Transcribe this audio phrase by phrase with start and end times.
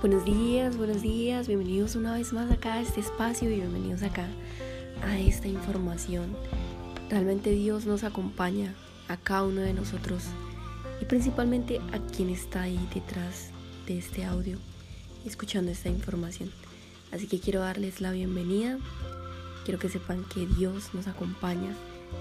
[0.00, 4.26] Buenos días, buenos días, bienvenidos una vez más acá a este espacio y bienvenidos acá
[5.04, 6.34] a esta información.
[7.10, 8.74] Realmente Dios nos acompaña
[9.08, 10.22] a cada uno de nosotros
[11.02, 13.50] y principalmente a quien está ahí detrás
[13.86, 14.56] de este audio
[15.26, 16.50] escuchando esta información.
[17.12, 18.78] Así que quiero darles la bienvenida,
[19.66, 21.74] quiero que sepan que Dios nos acompaña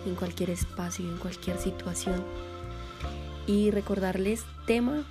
[0.05, 2.25] en cualquier espacio en cualquier situación
[3.47, 5.05] y recordarles tema,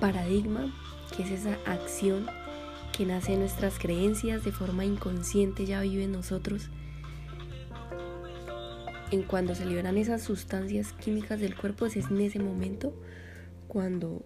[0.00, 0.72] paradigma
[1.14, 2.26] que es esa acción
[2.96, 6.70] que nace de nuestras creencias de forma inconsciente, ya vive en nosotros.
[9.10, 12.94] En cuando se liberan esas sustancias químicas del cuerpo, es en ese momento
[13.68, 14.24] cuando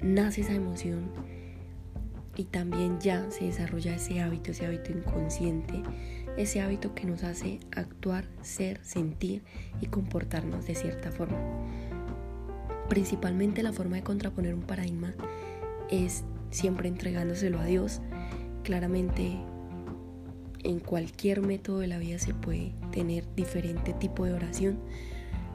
[0.00, 1.10] nace esa emoción
[2.36, 5.82] y también ya se desarrolla ese hábito, ese hábito inconsciente,
[6.36, 9.42] ese hábito que nos hace actuar, ser, sentir
[9.80, 11.38] y comportarnos de cierta forma.
[12.88, 15.14] Principalmente la forma de contraponer un paradigma
[15.90, 18.00] es siempre entregándoselo a Dios.
[18.62, 19.36] Claramente
[20.64, 24.78] en cualquier método de la vida se puede tener diferente tipo de oración.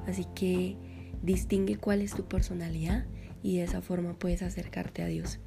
[0.08, 0.78] Así que
[1.22, 3.06] distingue cuál es tu personalidad
[3.44, 5.40] y de esa forma puedes acercarte a Dios.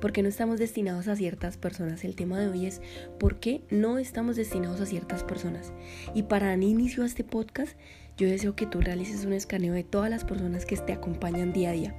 [0.00, 2.04] Porque no estamos destinados a ciertas personas.
[2.04, 2.80] El tema de hoy es
[3.18, 5.72] por qué no estamos destinados a ciertas personas.
[6.14, 7.76] Y para dar inicio a este podcast,
[8.16, 11.70] yo deseo que tú realices un escaneo de todas las personas que te acompañan día
[11.70, 11.94] a día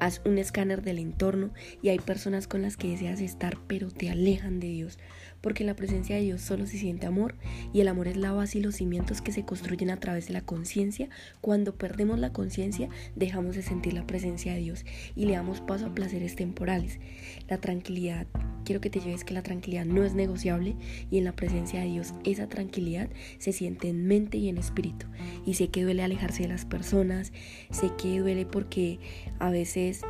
[0.00, 1.52] Haz un escáner del entorno
[1.82, 4.98] y hay personas con las que deseas estar pero te alejan de Dios,
[5.40, 7.34] porque en la presencia de Dios solo se siente amor
[7.72, 10.32] y el amor es la base y los cimientos que se construyen a través de
[10.32, 11.08] la conciencia.
[11.40, 14.84] Cuando perdemos la conciencia dejamos de sentir la presencia de Dios
[15.14, 16.98] y le damos paso a placeres temporales.
[17.48, 18.26] La tranquilidad,
[18.64, 20.76] quiero que te lleves que la tranquilidad no es negociable
[21.10, 25.06] y en la presencia de Dios esa tranquilidad se siente en mente y en espíritu.
[25.46, 27.32] Y sé que duele alejarse de las personas,
[27.70, 28.98] sé que duele porque
[29.38, 30.02] a veces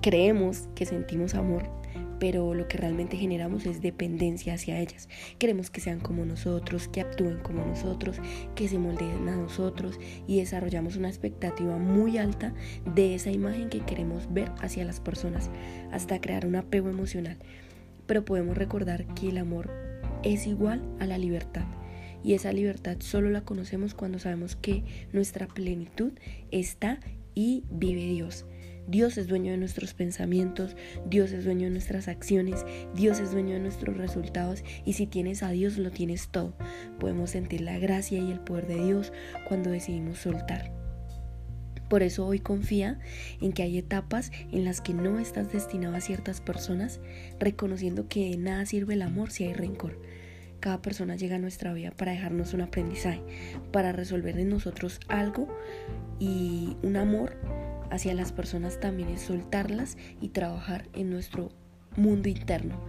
[0.00, 1.70] creemos que sentimos amor,
[2.18, 5.08] pero lo que realmente generamos es dependencia hacia ellas.
[5.38, 8.16] Queremos que sean como nosotros, que actúen como nosotros,
[8.54, 12.54] que se moldeen a nosotros y desarrollamos una expectativa muy alta
[12.94, 15.50] de esa imagen que queremos ver hacia las personas,
[15.92, 17.38] hasta crear un apego emocional.
[18.06, 19.70] Pero podemos recordar que el amor
[20.22, 21.64] es igual a la libertad.
[22.22, 24.82] Y esa libertad solo la conocemos cuando sabemos que
[25.12, 26.12] nuestra plenitud
[26.50, 26.98] está
[27.34, 28.46] y vive Dios.
[28.86, 30.76] Dios es dueño de nuestros pensamientos,
[31.08, 32.64] Dios es dueño de nuestras acciones,
[32.94, 36.54] Dios es dueño de nuestros resultados y si tienes a Dios lo tienes todo.
[36.98, 39.12] Podemos sentir la gracia y el poder de Dios
[39.48, 40.72] cuando decidimos soltar.
[41.88, 42.98] Por eso hoy confía
[43.40, 47.00] en que hay etapas en las que no estás destinado a ciertas personas,
[47.38, 50.00] reconociendo que de nada sirve el amor si hay rencor.
[50.60, 53.20] Cada persona llega a nuestra vida para dejarnos un aprendizaje,
[53.70, 55.46] para resolver en nosotros algo
[56.18, 57.36] y un amor
[57.94, 61.50] hacia las personas también es soltarlas y trabajar en nuestro
[61.96, 62.80] mundo interno.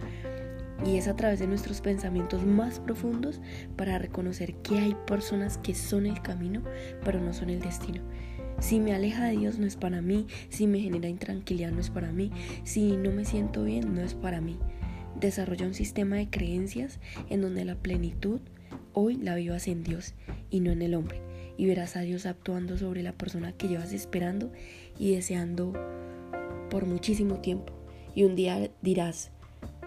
[0.84, 3.40] Y es a través de nuestros pensamientos más profundos
[3.76, 6.62] para reconocer que hay personas que son el camino,
[7.04, 8.02] pero no son el destino.
[8.58, 11.90] Si me aleja de Dios no es para mí, si me genera intranquilidad no es
[11.90, 12.32] para mí,
[12.64, 14.58] si no me siento bien no es para mí.
[15.20, 16.98] Desarrolla un sistema de creencias
[17.30, 18.40] en donde la plenitud
[18.92, 20.14] hoy la vivas en Dios
[20.50, 21.22] y no en el hombre
[21.56, 24.52] y verás a Dios actuando sobre la persona que llevas esperando
[24.98, 25.72] y deseando
[26.70, 27.72] por muchísimo tiempo.
[28.14, 29.30] Y un día dirás,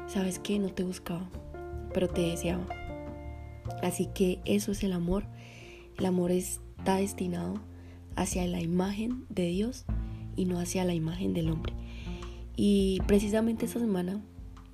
[0.08, 0.59] ¿sabes qué?
[0.59, 1.30] No te buscaba,
[1.94, 2.68] pero te deseaba.
[3.81, 5.25] Así que eso es el amor.
[5.98, 7.56] El amor está destinado
[8.16, 9.86] hacia la imagen de Dios
[10.36, 11.74] y no hacia la imagen del hombre.
[12.56, 14.22] Y precisamente esta semana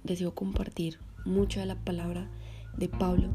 [0.03, 2.29] deseo compartir mucho de la palabra
[2.77, 3.29] de Pablo,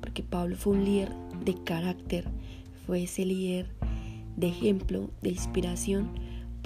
[0.00, 1.12] porque Pablo fue un líder
[1.44, 2.28] de carácter,
[2.86, 3.68] fue ese líder
[4.36, 6.10] de ejemplo, de inspiración,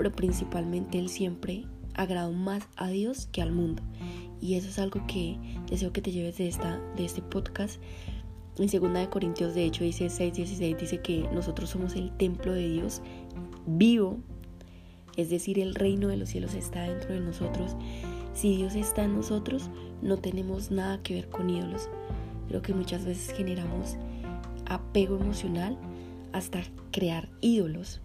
[0.01, 3.83] pero principalmente él siempre agradó más a Dios que al mundo.
[4.41, 5.37] Y eso es algo que
[5.69, 7.83] deseo que te lleves de, esta, de este podcast.
[8.57, 12.67] En 2 de Corintios, de hecho, dice 6:16, dice que nosotros somos el templo de
[12.67, 13.03] Dios
[13.67, 14.21] vivo,
[15.19, 17.77] es decir, el reino de los cielos está dentro de nosotros.
[18.33, 19.69] Si Dios está en nosotros,
[20.01, 21.91] no tenemos nada que ver con ídolos.
[22.49, 23.99] Creo que muchas veces generamos
[24.65, 25.77] apego emocional
[26.33, 28.01] hasta crear ídolos.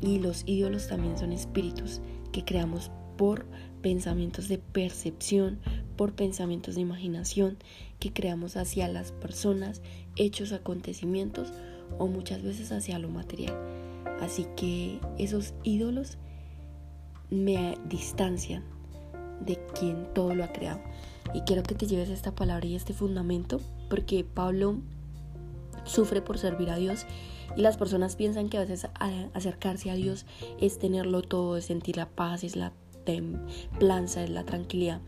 [0.00, 2.00] Y los ídolos también son espíritus
[2.32, 3.46] que creamos por
[3.82, 5.58] pensamientos de percepción,
[5.96, 7.58] por pensamientos de imaginación
[7.98, 9.82] que creamos hacia las personas,
[10.16, 11.52] hechos, acontecimientos
[11.98, 13.54] o muchas veces hacia lo material.
[14.20, 16.18] Así que esos ídolos
[17.30, 18.64] me distancian
[19.44, 20.80] de quien todo lo ha creado.
[21.34, 24.78] Y quiero que te lleves esta palabra y este fundamento porque Pablo
[25.84, 27.06] sufre por servir a Dios
[27.56, 28.86] y las personas piensan que a veces
[29.34, 30.26] acercarse a Dios
[30.60, 32.72] es tenerlo todo, es sentir la paz, es la
[33.04, 35.00] templanza, es la tranquilidad.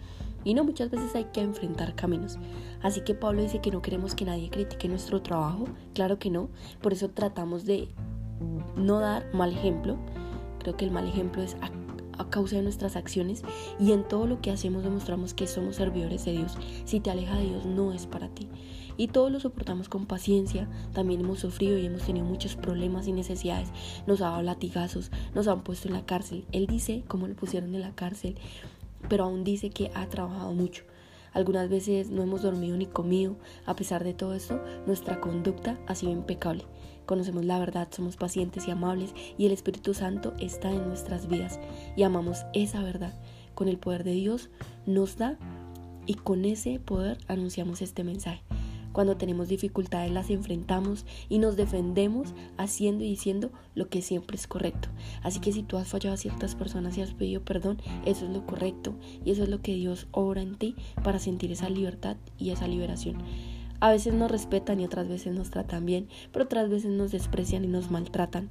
[0.44, 2.38] Y no, muchas veces hay que enfrentar caminos.
[2.82, 5.67] Así que Pablo dice que no queremos que nadie critique nuestro trabajo.
[5.94, 6.49] Claro que no.
[6.81, 7.88] Por eso tratamos de
[8.76, 9.97] no dar mal ejemplo.
[10.59, 11.56] Creo que el mal ejemplo es
[12.19, 13.43] a, causa de nuestras acciones
[13.79, 16.56] y en todo lo que hacemos demostramos que somos servidores de Dios.
[16.85, 18.49] Si te aleja de Dios no es para ti.
[18.97, 20.69] Y todos lo soportamos con paciencia.
[20.93, 23.70] También hemos sufrido y hemos tenido muchos problemas y necesidades.
[24.06, 26.44] Nos han dado latigazos, nos han puesto en la cárcel.
[26.53, 28.37] Él dice cómo lo pusieron en la cárcel
[29.09, 30.85] pero aún dice que ha trabajado mucho.
[31.32, 33.37] Algunas veces no hemos dormido ni comido.
[33.64, 36.64] A pesar de todo esto, nuestra conducta ha sido impecable.
[37.06, 41.60] Conocemos la verdad, somos pacientes y amables y el Espíritu Santo está en nuestras vidas
[41.96, 43.14] y amamos esa verdad.
[43.54, 44.50] Con el poder de Dios
[44.87, 45.37] nos da
[46.06, 48.43] y con ese poder anunciamos este mensaje.
[48.93, 54.46] Cuando tenemos dificultades las enfrentamos y nos defendemos haciendo y diciendo lo que siempre es
[54.46, 54.88] correcto.
[55.22, 58.31] Así que si tú has fallado a ciertas personas y has pedido perdón, eso es
[58.31, 58.94] lo correcto
[59.25, 62.69] y eso es lo que Dios obra en ti para sentir esa libertad y esa
[62.69, 63.16] liberación.
[63.82, 67.64] A veces nos respetan y otras veces nos tratan bien, pero otras veces nos desprecian
[67.64, 68.49] y nos maltratan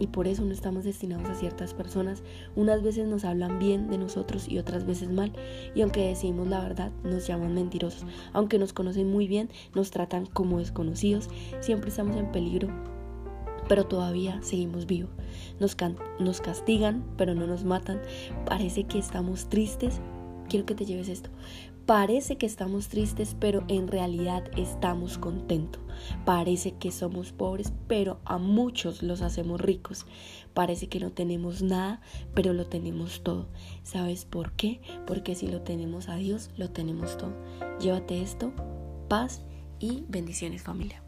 [0.00, 2.24] y por eso no estamos destinados a ciertas personas.
[2.56, 5.32] Unas veces nos hablan bien de nosotros y otras veces mal.
[5.76, 8.06] Y aunque decimos la verdad, nos llaman mentirosos.
[8.32, 11.28] Aunque nos conocen muy bien, nos tratan como desconocidos.
[11.60, 12.68] Siempre estamos en peligro,
[13.68, 15.10] pero todavía seguimos vivos.
[15.60, 15.76] Nos,
[16.18, 18.02] nos castigan, pero no nos matan.
[18.44, 20.00] Parece que estamos tristes.
[20.48, 21.30] Quiero que te lleves esto.
[21.86, 25.80] Parece que estamos tristes, pero en realidad estamos contentos.
[26.24, 30.04] Parece que somos pobres, pero a muchos los hacemos ricos.
[30.52, 32.00] Parece que no tenemos nada,
[32.34, 33.46] pero lo tenemos todo.
[33.84, 34.80] ¿Sabes por qué?
[35.06, 37.36] Porque si lo tenemos a Dios, lo tenemos todo.
[37.78, 38.52] Llévate esto,
[39.08, 39.42] paz
[39.78, 41.04] y bendiciones familia.